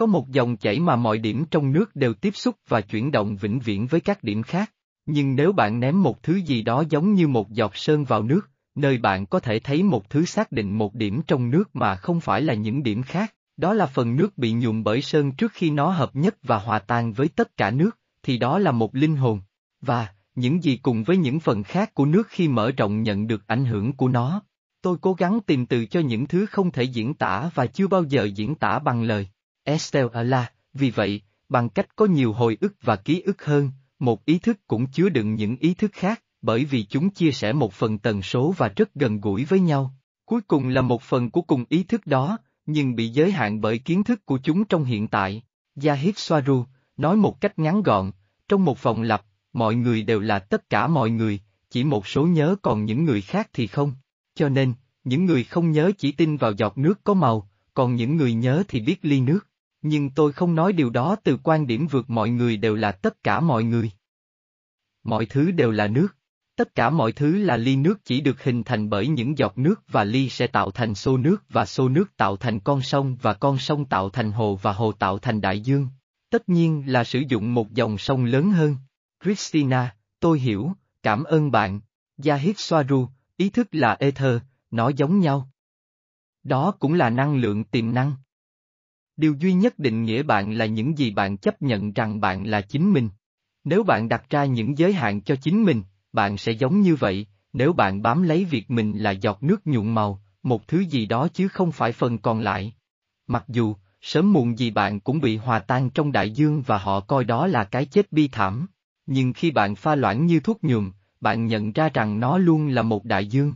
Có 0.00 0.06
một 0.06 0.30
dòng 0.30 0.56
chảy 0.56 0.80
mà 0.80 0.96
mọi 0.96 1.18
điểm 1.18 1.44
trong 1.50 1.72
nước 1.72 1.96
đều 1.96 2.14
tiếp 2.14 2.36
xúc 2.36 2.56
và 2.68 2.80
chuyển 2.80 3.10
động 3.10 3.36
vĩnh 3.36 3.58
viễn 3.58 3.86
với 3.86 4.00
các 4.00 4.22
điểm 4.22 4.42
khác, 4.42 4.72
nhưng 5.06 5.36
nếu 5.36 5.52
bạn 5.52 5.80
ném 5.80 6.02
một 6.02 6.22
thứ 6.22 6.36
gì 6.36 6.62
đó 6.62 6.84
giống 6.90 7.14
như 7.14 7.28
một 7.28 7.50
giọt 7.50 7.76
sơn 7.76 8.04
vào 8.04 8.22
nước, 8.22 8.50
nơi 8.74 8.98
bạn 8.98 9.26
có 9.26 9.40
thể 9.40 9.58
thấy 9.58 9.82
một 9.82 10.10
thứ 10.10 10.24
xác 10.24 10.52
định 10.52 10.78
một 10.78 10.94
điểm 10.94 11.22
trong 11.26 11.50
nước 11.50 11.76
mà 11.76 11.96
không 11.96 12.20
phải 12.20 12.42
là 12.42 12.54
những 12.54 12.82
điểm 12.82 13.02
khác, 13.02 13.34
đó 13.56 13.74
là 13.74 13.86
phần 13.86 14.16
nước 14.16 14.38
bị 14.38 14.52
nhuộm 14.52 14.84
bởi 14.84 15.02
sơn 15.02 15.32
trước 15.32 15.52
khi 15.52 15.70
nó 15.70 15.90
hợp 15.90 16.16
nhất 16.16 16.36
và 16.42 16.58
hòa 16.58 16.78
tan 16.78 17.12
với 17.12 17.28
tất 17.28 17.56
cả 17.56 17.70
nước, 17.70 17.98
thì 18.22 18.38
đó 18.38 18.58
là 18.58 18.72
một 18.72 18.94
linh 18.94 19.16
hồn. 19.16 19.40
Và, 19.80 20.08
những 20.34 20.62
gì 20.64 20.76
cùng 20.76 21.04
với 21.04 21.16
những 21.16 21.40
phần 21.40 21.62
khác 21.62 21.94
của 21.94 22.06
nước 22.06 22.26
khi 22.28 22.48
mở 22.48 22.72
rộng 22.76 23.02
nhận 23.02 23.26
được 23.26 23.46
ảnh 23.46 23.64
hưởng 23.64 23.92
của 23.92 24.08
nó. 24.08 24.42
Tôi 24.82 24.96
cố 25.00 25.12
gắng 25.14 25.40
tìm 25.46 25.66
từ 25.66 25.86
cho 25.86 26.00
những 26.00 26.26
thứ 26.26 26.46
không 26.46 26.70
thể 26.70 26.82
diễn 26.82 27.14
tả 27.14 27.50
và 27.54 27.66
chưa 27.66 27.86
bao 27.86 28.04
giờ 28.04 28.24
diễn 28.24 28.54
tả 28.54 28.78
bằng 28.78 29.02
lời. 29.02 29.28
Estelle 29.64 30.24
là, 30.24 30.50
vì 30.74 30.90
vậy, 30.90 31.22
bằng 31.48 31.68
cách 31.68 31.96
có 31.96 32.06
nhiều 32.06 32.32
hồi 32.32 32.58
ức 32.60 32.74
và 32.82 32.96
ký 32.96 33.20
ức 33.20 33.44
hơn, 33.44 33.70
một 33.98 34.24
ý 34.24 34.38
thức 34.38 34.58
cũng 34.66 34.86
chứa 34.86 35.08
đựng 35.08 35.34
những 35.34 35.56
ý 35.56 35.74
thức 35.74 35.90
khác, 35.94 36.22
bởi 36.42 36.64
vì 36.64 36.84
chúng 36.84 37.10
chia 37.10 37.32
sẻ 37.32 37.52
một 37.52 37.72
phần 37.72 37.98
tần 37.98 38.22
số 38.22 38.54
và 38.56 38.68
rất 38.76 38.94
gần 38.94 39.20
gũi 39.20 39.44
với 39.44 39.60
nhau. 39.60 39.94
Cuối 40.24 40.40
cùng 40.40 40.68
là 40.68 40.82
một 40.82 41.02
phần 41.02 41.30
của 41.30 41.42
cùng 41.42 41.64
ý 41.68 41.82
thức 41.82 42.06
đó, 42.06 42.38
nhưng 42.66 42.94
bị 42.94 43.08
giới 43.08 43.32
hạn 43.32 43.60
bởi 43.60 43.78
kiến 43.78 44.04
thức 44.04 44.26
của 44.26 44.38
chúng 44.42 44.64
trong 44.64 44.84
hiện 44.84 45.08
tại. 45.08 45.42
Yahid 45.84 46.14
Swaru, 46.14 46.64
nói 46.96 47.16
một 47.16 47.40
cách 47.40 47.58
ngắn 47.58 47.82
gọn, 47.82 48.10
trong 48.48 48.64
một 48.64 48.82
vòng 48.82 49.02
lặp, 49.02 49.24
mọi 49.52 49.74
người 49.74 50.02
đều 50.02 50.20
là 50.20 50.38
tất 50.38 50.70
cả 50.70 50.86
mọi 50.86 51.10
người, 51.10 51.40
chỉ 51.70 51.84
một 51.84 52.06
số 52.06 52.26
nhớ 52.26 52.56
còn 52.62 52.84
những 52.84 53.04
người 53.04 53.20
khác 53.20 53.50
thì 53.52 53.66
không. 53.66 53.94
Cho 54.34 54.48
nên, 54.48 54.74
những 55.04 55.24
người 55.24 55.44
không 55.44 55.70
nhớ 55.70 55.92
chỉ 55.98 56.12
tin 56.12 56.36
vào 56.36 56.52
giọt 56.52 56.78
nước 56.78 57.04
có 57.04 57.14
màu, 57.14 57.48
còn 57.74 57.94
những 57.94 58.16
người 58.16 58.34
nhớ 58.34 58.62
thì 58.68 58.80
biết 58.80 58.98
ly 59.02 59.20
nước. 59.20 59.49
Nhưng 59.82 60.10
tôi 60.10 60.32
không 60.32 60.54
nói 60.54 60.72
điều 60.72 60.90
đó 60.90 61.16
từ 61.24 61.36
quan 61.42 61.66
điểm 61.66 61.86
vượt 61.86 62.10
mọi 62.10 62.30
người 62.30 62.56
đều 62.56 62.74
là 62.74 62.92
tất 62.92 63.22
cả 63.22 63.40
mọi 63.40 63.64
người. 63.64 63.90
Mọi 65.02 65.26
thứ 65.26 65.50
đều 65.50 65.70
là 65.70 65.86
nước. 65.86 66.08
Tất 66.56 66.74
cả 66.74 66.90
mọi 66.90 67.12
thứ 67.12 67.36
là 67.36 67.56
ly 67.56 67.76
nước 67.76 68.04
chỉ 68.04 68.20
được 68.20 68.42
hình 68.44 68.64
thành 68.64 68.90
bởi 68.90 69.08
những 69.08 69.38
giọt 69.38 69.58
nước 69.58 69.82
và 69.88 70.04
ly 70.04 70.28
sẽ 70.28 70.46
tạo 70.46 70.70
thành 70.70 70.94
xô 70.94 71.16
nước 71.16 71.44
và 71.48 71.66
xô 71.66 71.88
nước 71.88 72.16
tạo 72.16 72.36
thành 72.36 72.60
con 72.60 72.82
sông 72.82 73.16
và 73.22 73.34
con 73.34 73.58
sông 73.58 73.84
tạo 73.84 74.10
thành 74.10 74.32
hồ 74.32 74.58
và 74.62 74.72
hồ 74.72 74.92
tạo 74.92 75.18
thành 75.18 75.40
đại 75.40 75.60
dương. 75.60 75.88
Tất 76.30 76.48
nhiên 76.48 76.82
là 76.86 77.04
sử 77.04 77.22
dụng 77.28 77.54
một 77.54 77.72
dòng 77.72 77.98
sông 77.98 78.24
lớn 78.24 78.50
hơn. 78.50 78.76
Christina, 79.24 79.96
tôi 80.20 80.38
hiểu, 80.40 80.72
cảm 81.02 81.24
ơn 81.24 81.50
bạn. 81.50 81.80
Yahid 82.24 82.56
Swaru, 82.56 83.06
ý 83.36 83.50
thức 83.50 83.68
là 83.72 83.96
ether, 83.98 84.40
nó 84.70 84.88
giống 84.88 85.20
nhau. 85.20 85.50
Đó 86.42 86.70
cũng 86.78 86.94
là 86.94 87.10
năng 87.10 87.36
lượng 87.36 87.64
tiềm 87.64 87.94
năng. 87.94 88.14
Điều 89.20 89.34
duy 89.34 89.52
nhất 89.52 89.78
định 89.78 90.02
nghĩa 90.04 90.22
bạn 90.22 90.52
là 90.52 90.66
những 90.66 90.98
gì 90.98 91.10
bạn 91.10 91.36
chấp 91.36 91.62
nhận 91.62 91.92
rằng 91.92 92.20
bạn 92.20 92.46
là 92.46 92.60
chính 92.60 92.92
mình. 92.92 93.08
Nếu 93.64 93.82
bạn 93.82 94.08
đặt 94.08 94.30
ra 94.30 94.44
những 94.44 94.78
giới 94.78 94.92
hạn 94.92 95.20
cho 95.20 95.36
chính 95.36 95.64
mình, 95.64 95.82
bạn 96.12 96.36
sẽ 96.36 96.52
giống 96.52 96.80
như 96.80 96.96
vậy, 96.96 97.26
nếu 97.52 97.72
bạn 97.72 98.02
bám 98.02 98.22
lấy 98.22 98.44
việc 98.44 98.70
mình 98.70 98.92
là 98.98 99.10
giọt 99.10 99.42
nước 99.42 99.66
nhuộm 99.66 99.94
màu, 99.94 100.22
một 100.42 100.68
thứ 100.68 100.78
gì 100.80 101.06
đó 101.06 101.28
chứ 101.28 101.48
không 101.48 101.72
phải 101.72 101.92
phần 101.92 102.18
còn 102.18 102.40
lại. 102.40 102.74
Mặc 103.26 103.44
dù, 103.48 103.74
sớm 104.00 104.32
muộn 104.32 104.58
gì 104.58 104.70
bạn 104.70 105.00
cũng 105.00 105.20
bị 105.20 105.36
hòa 105.36 105.58
tan 105.58 105.90
trong 105.90 106.12
đại 106.12 106.30
dương 106.30 106.62
và 106.66 106.78
họ 106.78 107.00
coi 107.00 107.24
đó 107.24 107.46
là 107.46 107.64
cái 107.64 107.84
chết 107.84 108.12
bi 108.12 108.28
thảm. 108.28 108.66
Nhưng 109.06 109.32
khi 109.32 109.50
bạn 109.50 109.74
pha 109.74 109.94
loãng 109.94 110.26
như 110.26 110.40
thuốc 110.40 110.64
nhuộm, 110.64 110.92
bạn 111.20 111.46
nhận 111.46 111.72
ra 111.72 111.88
rằng 111.94 112.20
nó 112.20 112.38
luôn 112.38 112.68
là 112.68 112.82
một 112.82 113.04
đại 113.04 113.26
dương. 113.26 113.54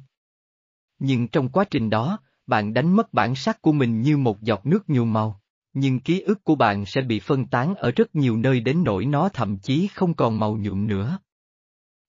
Nhưng 0.99 1.28
trong 1.28 1.49
quá 1.49 1.64
trình 1.64 1.90
đó, 1.90 2.19
bạn 2.46 2.75
đánh 2.75 2.96
mất 2.96 3.12
bản 3.12 3.34
sắc 3.34 3.62
của 3.62 3.72
mình 3.72 4.02
như 4.02 4.17
một 4.17 4.43
giọt 4.43 4.67
nước 4.67 4.90
nhuộm 4.90 5.12
màu. 5.12 5.40
Nhưng 5.75 6.00
ký 6.00 6.21
ức 6.21 6.44
của 6.44 6.55
bạn 6.55 6.87
sẽ 6.87 7.00
bị 7.00 7.21
phân 7.21 7.47
tán 7.47 7.75
ở 7.75 7.91
rất 7.97 8.15
nhiều 8.15 8.37
nơi 8.37 8.61
đến 8.61 8.85
nỗi 8.85 9.06
nó 9.06 9.29
thậm 9.29 9.59
chí 9.59 9.88
không 9.94 10.15
còn 10.15 10.38
màu 10.38 10.56
nhuộm 10.56 10.87
nữa. 10.87 11.19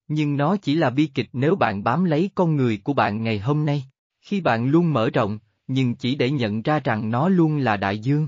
Nhưng 0.08 0.38
nó 0.38 0.58
chỉ 0.58 0.76
là 0.76 0.90
bi 0.90 1.06
kịch 1.06 1.30
nếu 1.34 1.56
bạn 1.56 1.84
bám 1.84 2.04
lấy 2.04 2.30
con 2.36 2.56
người 2.56 2.82
của 2.84 2.94
bạn 2.94 3.24
ngày 3.24 3.40
hôm 3.40 3.66
nay, 3.66 3.86
khi 4.22 4.42
bạn 4.42 4.68
luôn 4.68 4.94
mở 4.94 5.10
rộng, 5.10 5.40
nhưng 5.68 5.96
chỉ 5.96 6.16
để 6.16 6.32
nhận 6.32 6.62
ra 6.62 6.80
rằng 6.80 7.10
nó 7.10 7.30
luôn 7.30 7.58
là 7.58 7.78
đại 7.78 8.00
dương. 8.00 8.28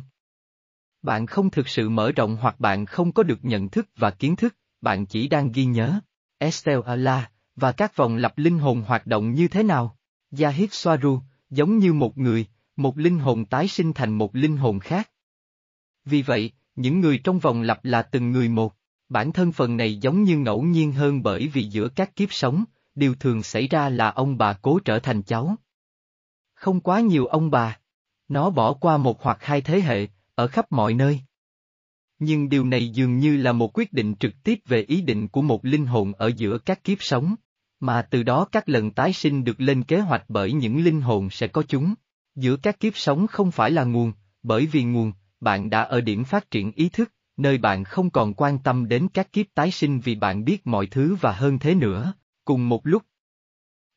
Bạn 1.01 1.25
không 1.25 1.50
thực 1.50 1.68
sự 1.68 1.90
mở 1.90 2.12
rộng 2.12 2.38
hoặc 2.42 2.60
bạn 2.60 2.86
không 2.86 3.12
có 3.12 3.24
được 3.24 3.40
nhận 3.45 3.69
thức 3.69 3.90
và 3.95 4.12
kiến 4.12 4.36
thức, 4.36 4.56
bạn 4.81 5.06
chỉ 5.06 5.28
đang 5.28 5.51
ghi 5.51 5.66
nhớ. 5.66 6.00
Estelle 6.38 6.81
Allah, 6.86 7.31
và 7.56 7.72
các 7.72 7.95
vòng 7.95 8.16
lặp 8.16 8.38
linh 8.38 8.60
hồn 8.60 8.81
hoạt 8.81 9.07
động 9.07 9.33
như 9.33 9.48
thế 9.48 9.64
nào? 9.64 9.97
Yahid 10.40 10.71
Soaru, 10.71 11.19
giống 11.50 11.78
như 11.78 11.94
một 11.94 12.18
người, 12.18 12.45
một 12.76 12.97
linh 12.97 13.19
hồn 13.19 13.45
tái 13.45 13.68
sinh 13.68 13.94
thành 13.94 14.14
một 14.14 14.35
linh 14.35 14.57
hồn 14.57 14.80
khác. 14.80 15.09
Vì 16.09 16.21
vậy, 16.21 16.52
những 16.76 16.99
người 16.99 17.18
trong 17.18 17.40
vòng 17.40 17.61
lặp 17.61 17.85
là 17.85 18.02
từng 18.02 18.31
người 18.31 18.49
một. 18.49 18.73
Bản 19.09 19.31
thân 19.31 19.52
phần 19.52 19.78
này 19.78 19.97
giống 19.97 20.23
như 20.23 20.37
ngẫu 20.37 20.61
nhiên 20.61 20.92
hơn 20.92 21.23
bởi 21.23 21.47
vì 21.47 21.64
giữa 21.64 21.90
các 21.90 22.16
kiếp 22.16 22.33
sống, 22.33 22.64
điều 22.95 23.16
thường 23.16 23.44
xảy 23.44 23.68
ra 23.68 23.90
là 23.90 24.09
ông 24.09 24.37
bà 24.37 24.54
cố 24.54 24.80
trở 24.85 24.99
thành 24.99 25.21
cháu. 25.21 25.56
Không 26.54 26.80
quá 26.80 26.99
nhiều 26.99 27.26
ông 27.26 27.52
bà. 27.52 27.80
Nó 28.28 28.49
bỏ 28.49 28.73
qua 28.73 28.97
một 28.97 29.23
hoặc 29.23 29.37
hai 29.42 29.61
thế 29.61 29.81
hệ, 29.81 30.07
ở 30.35 30.47
khắp 30.47 30.71
mọi 30.71 30.94
nơi. 30.94 31.21
Nhưng 32.19 32.49
điều 32.49 32.66
này 32.66 32.90
dường 32.90 33.18
như 33.18 33.37
là 33.37 33.52
một 33.52 33.78
quyết 33.78 33.94
định 33.94 34.16
trực 34.16 34.44
tiếp 34.44 34.59
về 34.66 34.81
ý 34.81 35.02
định 35.02 35.28
của 35.28 35.42
một 35.42 35.66
linh 35.66 35.85
hồn 35.85 36.14
ở 36.14 36.31
giữa 36.37 36.57
các 36.57 36.83
kiếp 36.83 36.97
sống, 37.02 37.35
mà 37.80 38.02
từ 38.02 38.23
đó 38.23 38.47
các 38.52 38.69
lần 38.69 38.92
tái 38.92 39.14
sinh 39.14 39.44
được 39.44 39.61
lên 39.61 39.83
kế 39.83 39.99
hoạch 39.99 40.23
bởi 40.28 40.54
những 40.54 40.83
linh 40.83 41.02
hồn 41.02 41.30
sẽ 41.30 41.47
có 41.47 41.64
chúng. 41.68 41.94
Giữa 42.35 42.57
các 42.57 42.80
kiếp 42.80 42.97
sống 42.97 43.28
không 43.28 43.52
phải 43.52 43.71
là 43.71 43.83
nguồn, 43.83 44.14
bởi 44.44 44.66
vì 44.66 44.83
nguồn, 44.83 45.11
bạn 45.39 45.69
đã 45.69 45.81
ở 45.81 46.01
điểm 46.01 46.23
phát 46.23 46.51
triển 46.51 46.71
ý 46.71 46.89
thức, 46.89 47.13
nơi 47.37 47.57
bạn 47.57 47.83
không 47.83 48.09
còn 48.09 48.33
quan 48.33 48.59
tâm 48.59 48.87
đến 48.87 49.07
các 49.13 49.33
kiếp 49.33 49.45
tái 49.53 49.71
sinh 49.71 49.99
vì 49.99 50.15
bạn 50.15 50.45
biết 50.45 50.67
mọi 50.67 50.87
thứ 50.87 51.15
và 51.21 51.31
hơn 51.31 51.59
thế 51.59 51.75
nữa, 51.75 52.13
cùng 52.45 52.69
một 52.69 52.87
lúc. 52.87 53.03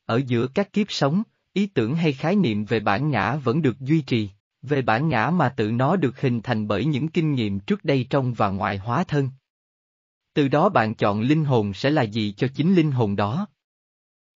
Ở 0.06 0.22
giữa 0.26 0.46
các 0.46 0.72
kiếp 0.72 0.86
sống, 0.90 1.22
ý 1.52 1.66
tưởng 1.66 1.94
hay 1.94 2.12
khái 2.12 2.36
niệm 2.36 2.64
về 2.64 2.80
bản 2.80 3.10
ngã 3.10 3.36
vẫn 3.36 3.62
được 3.62 3.80
duy 3.80 4.00
trì, 4.00 4.30
về 4.62 4.82
bản 4.82 5.08
ngã 5.08 5.30
mà 5.30 5.48
tự 5.48 5.70
nó 5.70 5.96
được 5.96 6.20
hình 6.20 6.40
thành 6.42 6.68
bởi 6.68 6.84
những 6.84 7.08
kinh 7.08 7.34
nghiệm 7.34 7.60
trước 7.60 7.84
đây 7.84 8.06
trong 8.10 8.34
và 8.34 8.48
ngoại 8.48 8.78
hóa 8.78 9.04
thân. 9.04 9.30
Từ 10.34 10.48
đó 10.48 10.68
bạn 10.68 10.94
chọn 10.94 11.20
linh 11.20 11.44
hồn 11.44 11.74
sẽ 11.74 11.90
là 11.90 12.02
gì 12.02 12.34
cho 12.36 12.48
chính 12.54 12.74
linh 12.74 12.90
hồn 12.90 13.16
đó. 13.16 13.46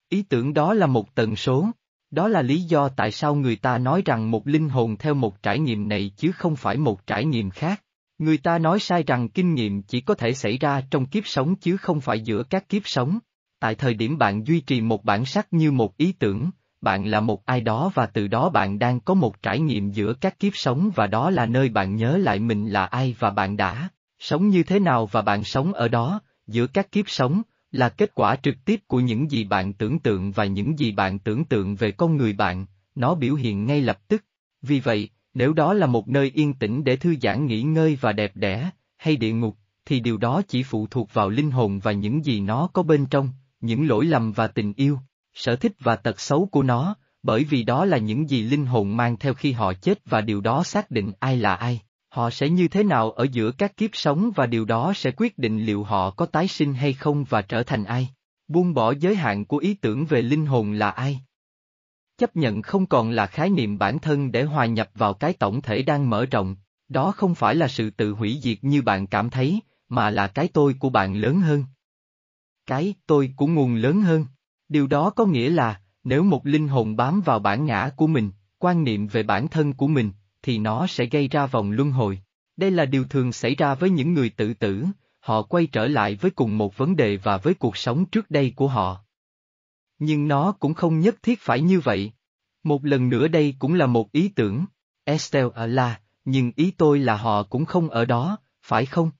Ý 0.09 0.21
tưởng 0.21 0.53
đó 0.53 0.73
là 0.73 0.87
một 0.87 1.15
tần 1.15 1.35
số, 1.35 1.69
đó 2.15 2.27
là 2.27 2.41
lý 2.41 2.61
do 2.61 2.89
tại 2.89 3.11
sao 3.11 3.35
người 3.35 3.55
ta 3.55 3.77
nói 3.77 4.01
rằng 4.05 4.31
một 4.31 4.47
linh 4.47 4.69
hồn 4.69 4.97
theo 4.97 5.13
một 5.13 5.43
trải 5.43 5.59
nghiệm 5.59 5.87
này 5.87 6.11
chứ 6.17 6.31
không 6.31 6.55
phải 6.55 6.77
một 6.77 7.07
trải 7.07 7.25
nghiệm 7.25 7.49
khác. 7.49 7.81
Người 8.17 8.37
ta 8.37 8.57
nói 8.57 8.79
sai 8.79 9.03
rằng 9.07 9.29
kinh 9.29 9.53
nghiệm 9.53 9.81
chỉ 9.81 10.01
có 10.01 10.13
thể 10.13 10.33
xảy 10.33 10.57
ra 10.57 10.81
trong 10.91 11.05
kiếp 11.05 11.27
sống 11.27 11.55
chứ 11.55 11.77
không 11.77 12.01
phải 12.01 12.19
giữa 12.19 12.43
các 12.43 12.69
kiếp 12.69 12.81
sống. 12.85 13.19
Tại 13.59 13.75
thời 13.75 13.93
điểm 13.93 14.17
bạn 14.17 14.43
duy 14.43 14.59
trì 14.61 14.81
một 14.81 15.03
bản 15.03 15.25
sắc 15.25 15.47
như 15.51 15.71
một 15.71 15.97
ý 15.97 16.11
tưởng, 16.11 16.49
bạn 16.81 17.05
là 17.05 17.19
một 17.19 17.45
ai 17.45 17.61
đó 17.61 17.91
và 17.93 18.05
từ 18.05 18.27
đó 18.27 18.49
bạn 18.49 18.79
đang 18.79 18.99
có 18.99 19.13
một 19.13 19.41
trải 19.41 19.59
nghiệm 19.59 19.91
giữa 19.91 20.13
các 20.13 20.39
kiếp 20.39 20.55
sống 20.55 20.91
và 20.95 21.07
đó 21.07 21.29
là 21.29 21.45
nơi 21.45 21.69
bạn 21.69 21.95
nhớ 21.95 22.17
lại 22.17 22.39
mình 22.39 22.67
là 22.67 22.85
ai 22.85 23.15
và 23.19 23.29
bạn 23.29 23.57
đã 23.57 23.89
sống 24.19 24.49
như 24.49 24.63
thế 24.63 24.79
nào 24.79 25.05
và 25.05 25.21
bạn 25.21 25.43
sống 25.43 25.73
ở 25.73 25.87
đó, 25.87 26.21
giữa 26.47 26.67
các 26.67 26.91
kiếp 26.91 27.09
sống, 27.09 27.41
là 27.75 27.89
kết 27.89 28.15
quả 28.15 28.35
trực 28.35 28.65
tiếp 28.65 28.81
của 28.87 28.99
những 28.99 29.31
gì 29.31 29.43
bạn 29.43 29.73
tưởng 29.73 29.99
tượng 29.99 30.31
và 30.31 30.45
những 30.45 30.79
gì 30.79 30.91
bạn 30.91 31.19
tưởng 31.19 31.45
tượng 31.45 31.75
về 31.75 31.91
con 31.91 32.17
người 32.17 32.33
bạn, 32.33 32.65
nó 32.95 33.15
biểu 33.15 33.35
hiện 33.35 33.65
ngay 33.65 33.81
lập 33.81 34.07
tức. 34.07 34.23
Vì 34.61 34.79
vậy, 34.79 35.09
nếu 35.33 35.53
đó 35.53 35.73
là 35.73 35.87
một 35.87 36.07
nơi 36.07 36.31
yên 36.35 36.53
tĩnh 36.53 36.83
để 36.83 36.95
thư 36.95 37.15
giãn 37.21 37.45
nghỉ 37.45 37.61
ngơi 37.61 37.97
và 38.01 38.11
đẹp 38.11 38.31
đẽ, 38.35 38.69
hay 38.97 39.15
địa 39.15 39.33
ngục, 39.33 39.57
thì 39.85 39.99
điều 39.99 40.17
đó 40.17 40.41
chỉ 40.47 40.63
phụ 40.63 40.87
thuộc 40.87 41.13
vào 41.13 41.29
linh 41.29 41.51
hồn 41.51 41.79
và 41.79 41.91
những 41.91 42.25
gì 42.25 42.39
nó 42.39 42.69
có 42.73 42.83
bên 42.83 43.05
trong, 43.05 43.29
những 43.61 43.87
lỗi 43.87 44.05
lầm 44.05 44.31
và 44.31 44.47
tình 44.47 44.73
yêu, 44.75 44.99
sở 45.33 45.55
thích 45.55 45.73
và 45.79 45.95
tật 45.95 46.19
xấu 46.19 46.45
của 46.45 46.63
nó, 46.63 46.95
bởi 47.23 47.43
vì 47.43 47.63
đó 47.63 47.85
là 47.85 47.97
những 47.97 48.29
gì 48.29 48.41
linh 48.41 48.65
hồn 48.65 48.97
mang 48.97 49.17
theo 49.17 49.33
khi 49.33 49.51
họ 49.51 49.73
chết 49.73 49.99
và 50.05 50.21
điều 50.21 50.41
đó 50.41 50.63
xác 50.63 50.91
định 50.91 51.11
ai 51.19 51.37
là 51.37 51.55
ai, 51.55 51.81
họ 52.15 52.29
sẽ 52.29 52.49
như 52.49 52.67
thế 52.67 52.83
nào 52.83 53.11
ở 53.11 53.27
giữa 53.31 53.51
các 53.51 53.77
kiếp 53.77 53.89
sống 53.93 54.31
và 54.35 54.45
điều 54.45 54.65
đó 54.65 54.93
sẽ 54.95 55.11
quyết 55.17 55.37
định 55.37 55.65
liệu 55.65 55.83
họ 55.83 56.09
có 56.11 56.25
tái 56.25 56.47
sinh 56.47 56.73
hay 56.73 56.93
không 56.93 57.23
và 57.23 57.41
trở 57.41 57.63
thành 57.63 57.83
ai. 57.83 58.09
Buông 58.47 58.73
bỏ 58.73 58.93
giới 58.99 59.15
hạn 59.15 59.45
của 59.45 59.57
ý 59.57 59.73
tưởng 59.73 60.05
về 60.05 60.21
linh 60.21 60.45
hồn 60.45 60.71
là 60.71 60.89
ai. 60.89 61.19
Chấp 62.17 62.35
nhận 62.35 62.61
không 62.61 62.85
còn 62.85 63.11
là 63.11 63.27
khái 63.27 63.49
niệm 63.49 63.77
bản 63.77 63.99
thân 63.99 64.31
để 64.31 64.43
hòa 64.43 64.65
nhập 64.65 64.89
vào 64.93 65.13
cái 65.13 65.33
tổng 65.33 65.61
thể 65.61 65.81
đang 65.81 66.09
mở 66.09 66.25
rộng, 66.25 66.55
đó 66.89 67.11
không 67.11 67.35
phải 67.35 67.55
là 67.55 67.67
sự 67.67 67.89
tự 67.89 68.11
hủy 68.11 68.39
diệt 68.41 68.57
như 68.63 68.81
bạn 68.81 69.07
cảm 69.07 69.29
thấy, 69.29 69.59
mà 69.89 70.09
là 70.09 70.27
cái 70.27 70.47
tôi 70.53 70.75
của 70.79 70.89
bạn 70.89 71.15
lớn 71.15 71.41
hơn. 71.41 71.63
Cái 72.65 72.93
tôi 73.07 73.33
của 73.35 73.47
nguồn 73.47 73.75
lớn 73.75 74.01
hơn. 74.01 74.25
Điều 74.69 74.87
đó 74.87 75.09
có 75.09 75.25
nghĩa 75.25 75.49
là, 75.49 75.81
nếu 76.03 76.23
một 76.23 76.45
linh 76.45 76.67
hồn 76.67 76.95
bám 76.95 77.21
vào 77.21 77.39
bản 77.39 77.65
ngã 77.65 77.89
của 77.95 78.07
mình, 78.07 78.31
quan 78.59 78.83
niệm 78.83 79.07
về 79.07 79.23
bản 79.23 79.47
thân 79.47 79.73
của 79.73 79.87
mình, 79.87 80.11
thì 80.45 80.57
nó 80.57 80.87
sẽ 80.87 81.05
gây 81.05 81.27
ra 81.27 81.45
vòng 81.45 81.71
luân 81.71 81.91
hồi. 81.91 82.19
Đây 82.57 82.71
là 82.71 82.85
điều 82.85 83.03
thường 83.03 83.31
xảy 83.31 83.55
ra 83.55 83.75
với 83.75 83.89
những 83.89 84.13
người 84.13 84.29
tự 84.29 84.53
tử, 84.53 84.85
họ 85.19 85.41
quay 85.41 85.67
trở 85.67 85.87
lại 85.87 86.15
với 86.15 86.31
cùng 86.31 86.57
một 86.57 86.77
vấn 86.77 86.95
đề 86.95 87.17
và 87.17 87.37
với 87.37 87.53
cuộc 87.53 87.77
sống 87.77 88.05
trước 88.05 88.31
đây 88.31 88.53
của 88.55 88.67
họ. 88.67 88.97
Nhưng 89.99 90.27
nó 90.27 90.51
cũng 90.51 90.73
không 90.73 90.99
nhất 90.99 91.15
thiết 91.23 91.41
phải 91.41 91.61
như 91.61 91.79
vậy. 91.79 92.11
Một 92.63 92.85
lần 92.85 93.09
nữa 93.09 93.27
đây 93.27 93.55
cũng 93.59 93.73
là 93.73 93.85
một 93.85 94.11
ý 94.11 94.29
tưởng. 94.35 94.65
Estelle 95.03 95.49
ở 95.53 95.67
là, 95.67 95.99
nhưng 96.25 96.51
ý 96.55 96.71
tôi 96.71 96.99
là 96.99 97.15
họ 97.15 97.43
cũng 97.43 97.65
không 97.65 97.89
ở 97.89 98.05
đó, 98.05 98.37
phải 98.63 98.85
không? 98.85 99.11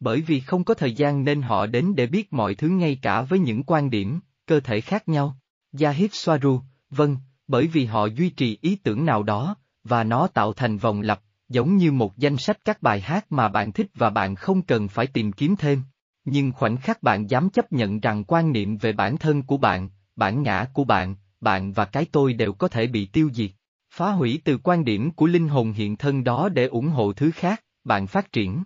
Bởi 0.00 0.20
vì 0.20 0.40
không 0.40 0.64
có 0.64 0.74
thời 0.74 0.94
gian 0.94 1.24
nên 1.24 1.42
họ 1.42 1.66
đến 1.66 1.94
để 1.96 2.06
biết 2.06 2.32
mọi 2.32 2.54
thứ 2.54 2.68
ngay 2.68 2.98
cả 3.02 3.22
với 3.22 3.38
những 3.38 3.62
quan 3.62 3.90
điểm, 3.90 4.20
cơ 4.46 4.60
thể 4.60 4.80
khác 4.80 5.08
nhau. 5.08 5.38
Yahid 5.80 6.10
Swaru, 6.10 6.60
vâng, 6.90 7.16
bởi 7.48 7.66
vì 7.66 7.84
họ 7.84 8.06
duy 8.06 8.30
trì 8.30 8.58
ý 8.62 8.76
tưởng 8.76 9.04
nào 9.04 9.22
đó, 9.22 9.56
và 9.88 10.04
nó 10.04 10.26
tạo 10.26 10.52
thành 10.52 10.78
vòng 10.78 11.00
lặp, 11.00 11.20
giống 11.48 11.76
như 11.76 11.92
một 11.92 12.16
danh 12.16 12.36
sách 12.36 12.58
các 12.64 12.82
bài 12.82 13.00
hát 13.00 13.32
mà 13.32 13.48
bạn 13.48 13.72
thích 13.72 13.90
và 13.94 14.10
bạn 14.10 14.34
không 14.34 14.62
cần 14.62 14.88
phải 14.88 15.06
tìm 15.06 15.32
kiếm 15.32 15.56
thêm. 15.56 15.82
Nhưng 16.24 16.52
khoảnh 16.52 16.76
khắc 16.76 17.02
bạn 17.02 17.30
dám 17.30 17.50
chấp 17.50 17.72
nhận 17.72 18.00
rằng 18.00 18.24
quan 18.24 18.52
niệm 18.52 18.76
về 18.76 18.92
bản 18.92 19.16
thân 19.16 19.42
của 19.42 19.56
bạn, 19.56 19.88
bản 20.16 20.42
ngã 20.42 20.66
của 20.72 20.84
bạn, 20.84 21.14
bạn 21.40 21.72
và 21.72 21.84
cái 21.84 22.06
tôi 22.12 22.32
đều 22.32 22.52
có 22.52 22.68
thể 22.68 22.86
bị 22.86 23.06
tiêu 23.06 23.30
diệt. 23.34 23.50
Phá 23.90 24.10
hủy 24.10 24.40
từ 24.44 24.58
quan 24.58 24.84
điểm 24.84 25.10
của 25.10 25.26
linh 25.26 25.48
hồn 25.48 25.72
hiện 25.72 25.96
thân 25.96 26.24
đó 26.24 26.48
để 26.48 26.66
ủng 26.66 26.88
hộ 26.88 27.12
thứ 27.12 27.30
khác, 27.30 27.64
bạn 27.84 28.06
phát 28.06 28.32
triển. 28.32 28.64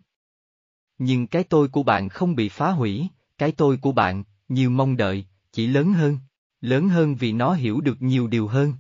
Nhưng 0.99 1.27
cái 1.27 1.45
tôi 1.45 1.69
của 1.69 1.83
bạn 1.83 2.09
không 2.09 2.35
bị 2.35 2.49
phá 2.49 2.71
hủy, 2.71 3.09
cái 3.39 3.53
tôi 3.53 3.77
của 3.77 3.93
bạn, 3.93 4.25
nhiều 4.49 4.71
mong 4.71 4.97
đợi, 4.97 5.27
chỉ 5.53 5.67
lớn 5.67 5.93
hơn, 5.93 6.19
lớn 6.61 6.89
hơn 6.89 7.15
vì 7.15 7.33
nó 7.33 7.53
hiểu 7.53 7.81
được 7.81 8.03
nhiều 8.03 8.27
điều 8.27 8.49
hơn. 8.49 8.73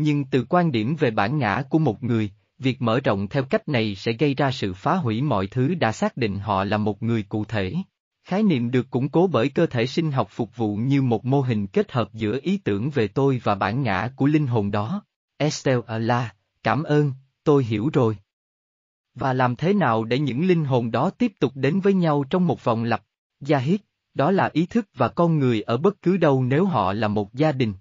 Nhưng 0.00 0.24
từ 0.24 0.44
quan 0.48 0.72
điểm 0.72 0.96
về 0.96 1.10
bản 1.10 1.38
ngã 1.38 1.62
của 1.70 1.78
một 1.78 2.02
người, 2.02 2.30
việc 2.58 2.82
mở 2.82 3.00
rộng 3.00 3.28
theo 3.28 3.42
cách 3.42 3.68
này 3.68 3.94
sẽ 3.94 4.12
gây 4.12 4.34
ra 4.34 4.50
sự 4.50 4.74
phá 4.74 4.94
hủy 4.94 5.22
mọi 5.22 5.46
thứ 5.46 5.74
đã 5.74 5.92
xác 5.92 6.16
định 6.16 6.38
họ 6.38 6.64
là 6.64 6.76
một 6.76 7.02
người 7.02 7.22
cụ 7.22 7.44
thể. 7.44 7.74
Khái 8.24 8.42
niệm 8.42 8.70
được 8.70 8.90
củng 8.90 9.08
cố 9.08 9.26
bởi 9.26 9.48
cơ 9.48 9.66
thể 9.66 9.86
sinh 9.86 10.12
học 10.12 10.28
phục 10.30 10.56
vụ 10.56 10.76
như 10.76 11.02
một 11.02 11.24
mô 11.24 11.40
hình 11.40 11.66
kết 11.66 11.92
hợp 11.92 12.14
giữa 12.14 12.38
ý 12.42 12.58
tưởng 12.58 12.90
về 12.90 13.08
tôi 13.08 13.40
và 13.44 13.54
bản 13.54 13.82
ngã 13.82 14.10
của 14.16 14.26
linh 14.26 14.46
hồn 14.46 14.70
đó. 14.70 15.02
Estelle 15.36 15.82
Allah, 15.86 16.36
cảm 16.62 16.82
ơn, 16.82 17.12
tôi 17.44 17.64
hiểu 17.64 17.90
rồi. 17.92 18.16
Và 19.14 19.32
làm 19.32 19.56
thế 19.56 19.74
nào 19.74 20.04
để 20.04 20.18
những 20.18 20.46
linh 20.46 20.64
hồn 20.64 20.90
đó 20.90 21.10
tiếp 21.10 21.32
tục 21.40 21.52
đến 21.54 21.80
với 21.80 21.94
nhau 21.94 22.24
trong 22.30 22.46
một 22.46 22.64
vòng 22.64 22.84
lặp? 22.84 23.02
Yahid, 23.48 23.80
đó 24.14 24.30
là 24.30 24.50
ý 24.52 24.66
thức 24.66 24.88
và 24.94 25.08
con 25.08 25.38
người 25.38 25.60
ở 25.60 25.76
bất 25.76 26.02
cứ 26.02 26.16
đâu 26.16 26.42
nếu 26.42 26.64
họ 26.64 26.92
là 26.92 27.08
một 27.08 27.34
gia 27.34 27.52
đình. 27.52 27.74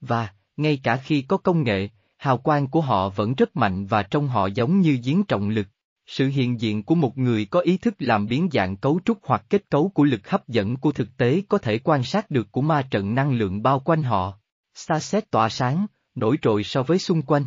Và, 0.00 0.28
ngay 0.56 0.80
cả 0.82 0.96
khi 0.96 1.22
có 1.22 1.36
công 1.36 1.62
nghệ, 1.62 1.88
hào 2.16 2.38
quang 2.38 2.66
của 2.66 2.80
họ 2.80 3.08
vẫn 3.08 3.34
rất 3.34 3.56
mạnh 3.56 3.86
và 3.86 4.02
trong 4.02 4.28
họ 4.28 4.46
giống 4.46 4.80
như 4.80 4.98
giếng 5.04 5.24
trọng 5.24 5.48
lực. 5.48 5.66
Sự 6.06 6.28
hiện 6.28 6.60
diện 6.60 6.82
của 6.82 6.94
một 6.94 7.18
người 7.18 7.44
có 7.44 7.60
ý 7.60 7.76
thức 7.76 7.94
làm 7.98 8.26
biến 8.26 8.48
dạng 8.52 8.76
cấu 8.76 9.00
trúc 9.04 9.18
hoặc 9.22 9.44
kết 9.50 9.70
cấu 9.70 9.88
của 9.88 10.04
lực 10.04 10.28
hấp 10.28 10.48
dẫn 10.48 10.76
của 10.76 10.92
thực 10.92 11.16
tế 11.16 11.42
có 11.48 11.58
thể 11.58 11.78
quan 11.78 12.04
sát 12.04 12.30
được 12.30 12.52
của 12.52 12.60
ma 12.60 12.82
trận 12.90 13.14
năng 13.14 13.32
lượng 13.32 13.62
bao 13.62 13.80
quanh 13.80 14.02
họ. 14.02 14.38
Xa 14.74 15.00
xét 15.00 15.30
tỏa 15.30 15.48
sáng, 15.48 15.86
nổi 16.14 16.36
trội 16.42 16.64
so 16.64 16.82
với 16.82 16.98
xung 16.98 17.22
quanh. 17.22 17.46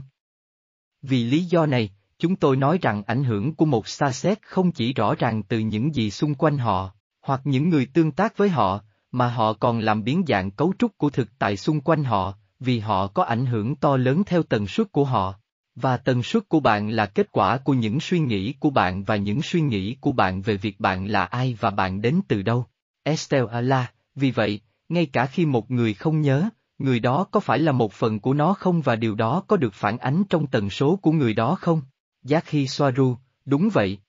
Vì 1.02 1.24
lý 1.24 1.44
do 1.44 1.66
này, 1.66 1.90
chúng 2.20 2.36
tôi 2.36 2.58
nói 2.58 2.80
rằng 2.82 3.04
ảnh 3.04 3.24
hưởng 3.24 3.56
của 3.56 3.66
một 3.66 3.88
xa 3.88 4.12
xét 4.12 4.42
không 4.42 4.72
chỉ 4.72 4.94
rõ 4.94 5.16
ràng 5.16 5.44
từ 5.44 5.60
những 5.60 5.96
gì 5.96 6.12
xung 6.12 6.36
quanh 6.36 6.58
họ, 6.58 6.92
hoặc 7.22 7.42
những 7.44 7.70
người 7.70 7.86
tương 7.86 8.12
tác 8.12 8.38
với 8.38 8.50
họ, 8.50 8.82
mà 9.12 9.28
họ 9.28 9.54
còn 9.54 9.80
làm 9.80 10.04
biến 10.04 10.24
dạng 10.28 10.52
cấu 10.52 10.74
trúc 10.80 10.98
của 10.98 11.10
thực 11.10 11.30
tại 11.40 11.58
xung 11.58 11.82
quanh 11.82 12.04
họ, 12.04 12.38
vì 12.60 12.80
họ 12.80 13.08
có 13.08 13.24
ảnh 13.24 13.46
hưởng 13.46 13.76
to 13.76 13.98
lớn 13.98 14.24
theo 14.26 14.44
tần 14.44 14.68
suất 14.68 14.92
của 14.92 15.06
họ. 15.06 15.34
Và 15.76 15.98
tần 15.98 16.24
suất 16.24 16.50
của 16.50 16.60
bạn 16.60 16.90
là 16.90 17.06
kết 17.06 17.32
quả 17.32 17.58
của 17.58 17.74
những 17.74 18.00
suy 18.00 18.20
nghĩ 18.20 18.54
của 18.60 18.70
bạn 18.70 19.04
và 19.04 19.16
những 19.16 19.42
suy 19.42 19.62
nghĩ 19.62 19.96
của 20.02 20.12
bạn 20.12 20.42
về 20.42 20.58
việc 20.58 20.80
bạn 20.80 21.06
là 21.06 21.26
ai 21.26 21.58
và 21.60 21.70
bạn 21.70 22.02
đến 22.02 22.22
từ 22.28 22.42
đâu. 22.42 22.66
Estelle 23.04 23.48
Allah, 23.52 23.94
vì 24.16 24.32
vậy, 24.32 24.62
ngay 24.90 25.06
cả 25.06 25.26
khi 25.26 25.46
một 25.46 25.72
người 25.72 25.94
không 25.94 26.22
nhớ, 26.22 26.50
người 26.78 27.00
đó 27.00 27.24
có 27.32 27.40
phải 27.40 27.60
là 27.60 27.72
một 27.72 27.94
phần 27.94 28.20
của 28.20 28.34
nó 28.34 28.54
không 28.54 28.82
và 28.82 28.96
điều 28.96 29.16
đó 29.16 29.44
có 29.48 29.58
được 29.58 29.74
phản 29.74 29.98
ánh 29.98 30.24
trong 30.30 30.48
tần 30.48 30.70
số 30.70 30.96
của 30.96 31.12
người 31.12 31.34
đó 31.34 31.56
không? 31.56 31.82
Giác 32.24 32.46
khi 32.46 32.68
Soaru, 32.68 33.16
đúng 33.46 33.70
vậy. 33.74 34.00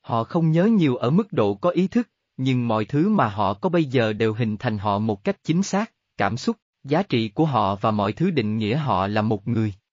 Họ 0.00 0.24
không 0.24 0.50
nhớ 0.50 0.64
nhiều 0.64 0.96
ở 0.96 1.10
mức 1.10 1.32
độ 1.32 1.54
có 1.54 1.70
ý 1.70 1.88
thức, 1.88 2.08
nhưng 2.36 2.68
mọi 2.68 2.84
thứ 2.84 3.08
mà 3.08 3.28
họ 3.28 3.54
có 3.54 3.68
bây 3.68 3.84
giờ 3.84 4.12
đều 4.12 4.34
hình 4.34 4.56
thành 4.56 4.78
họ 4.78 4.98
một 4.98 5.24
cách 5.24 5.36
chính 5.44 5.62
xác, 5.62 5.92
cảm 6.16 6.36
xúc, 6.36 6.56
giá 6.84 7.02
trị 7.02 7.28
của 7.28 7.44
họ 7.44 7.76
và 7.76 7.90
mọi 7.90 8.12
thứ 8.12 8.30
định 8.30 8.58
nghĩa 8.58 8.76
họ 8.76 9.06
là 9.06 9.22
một 9.22 9.48
người. 9.48 9.74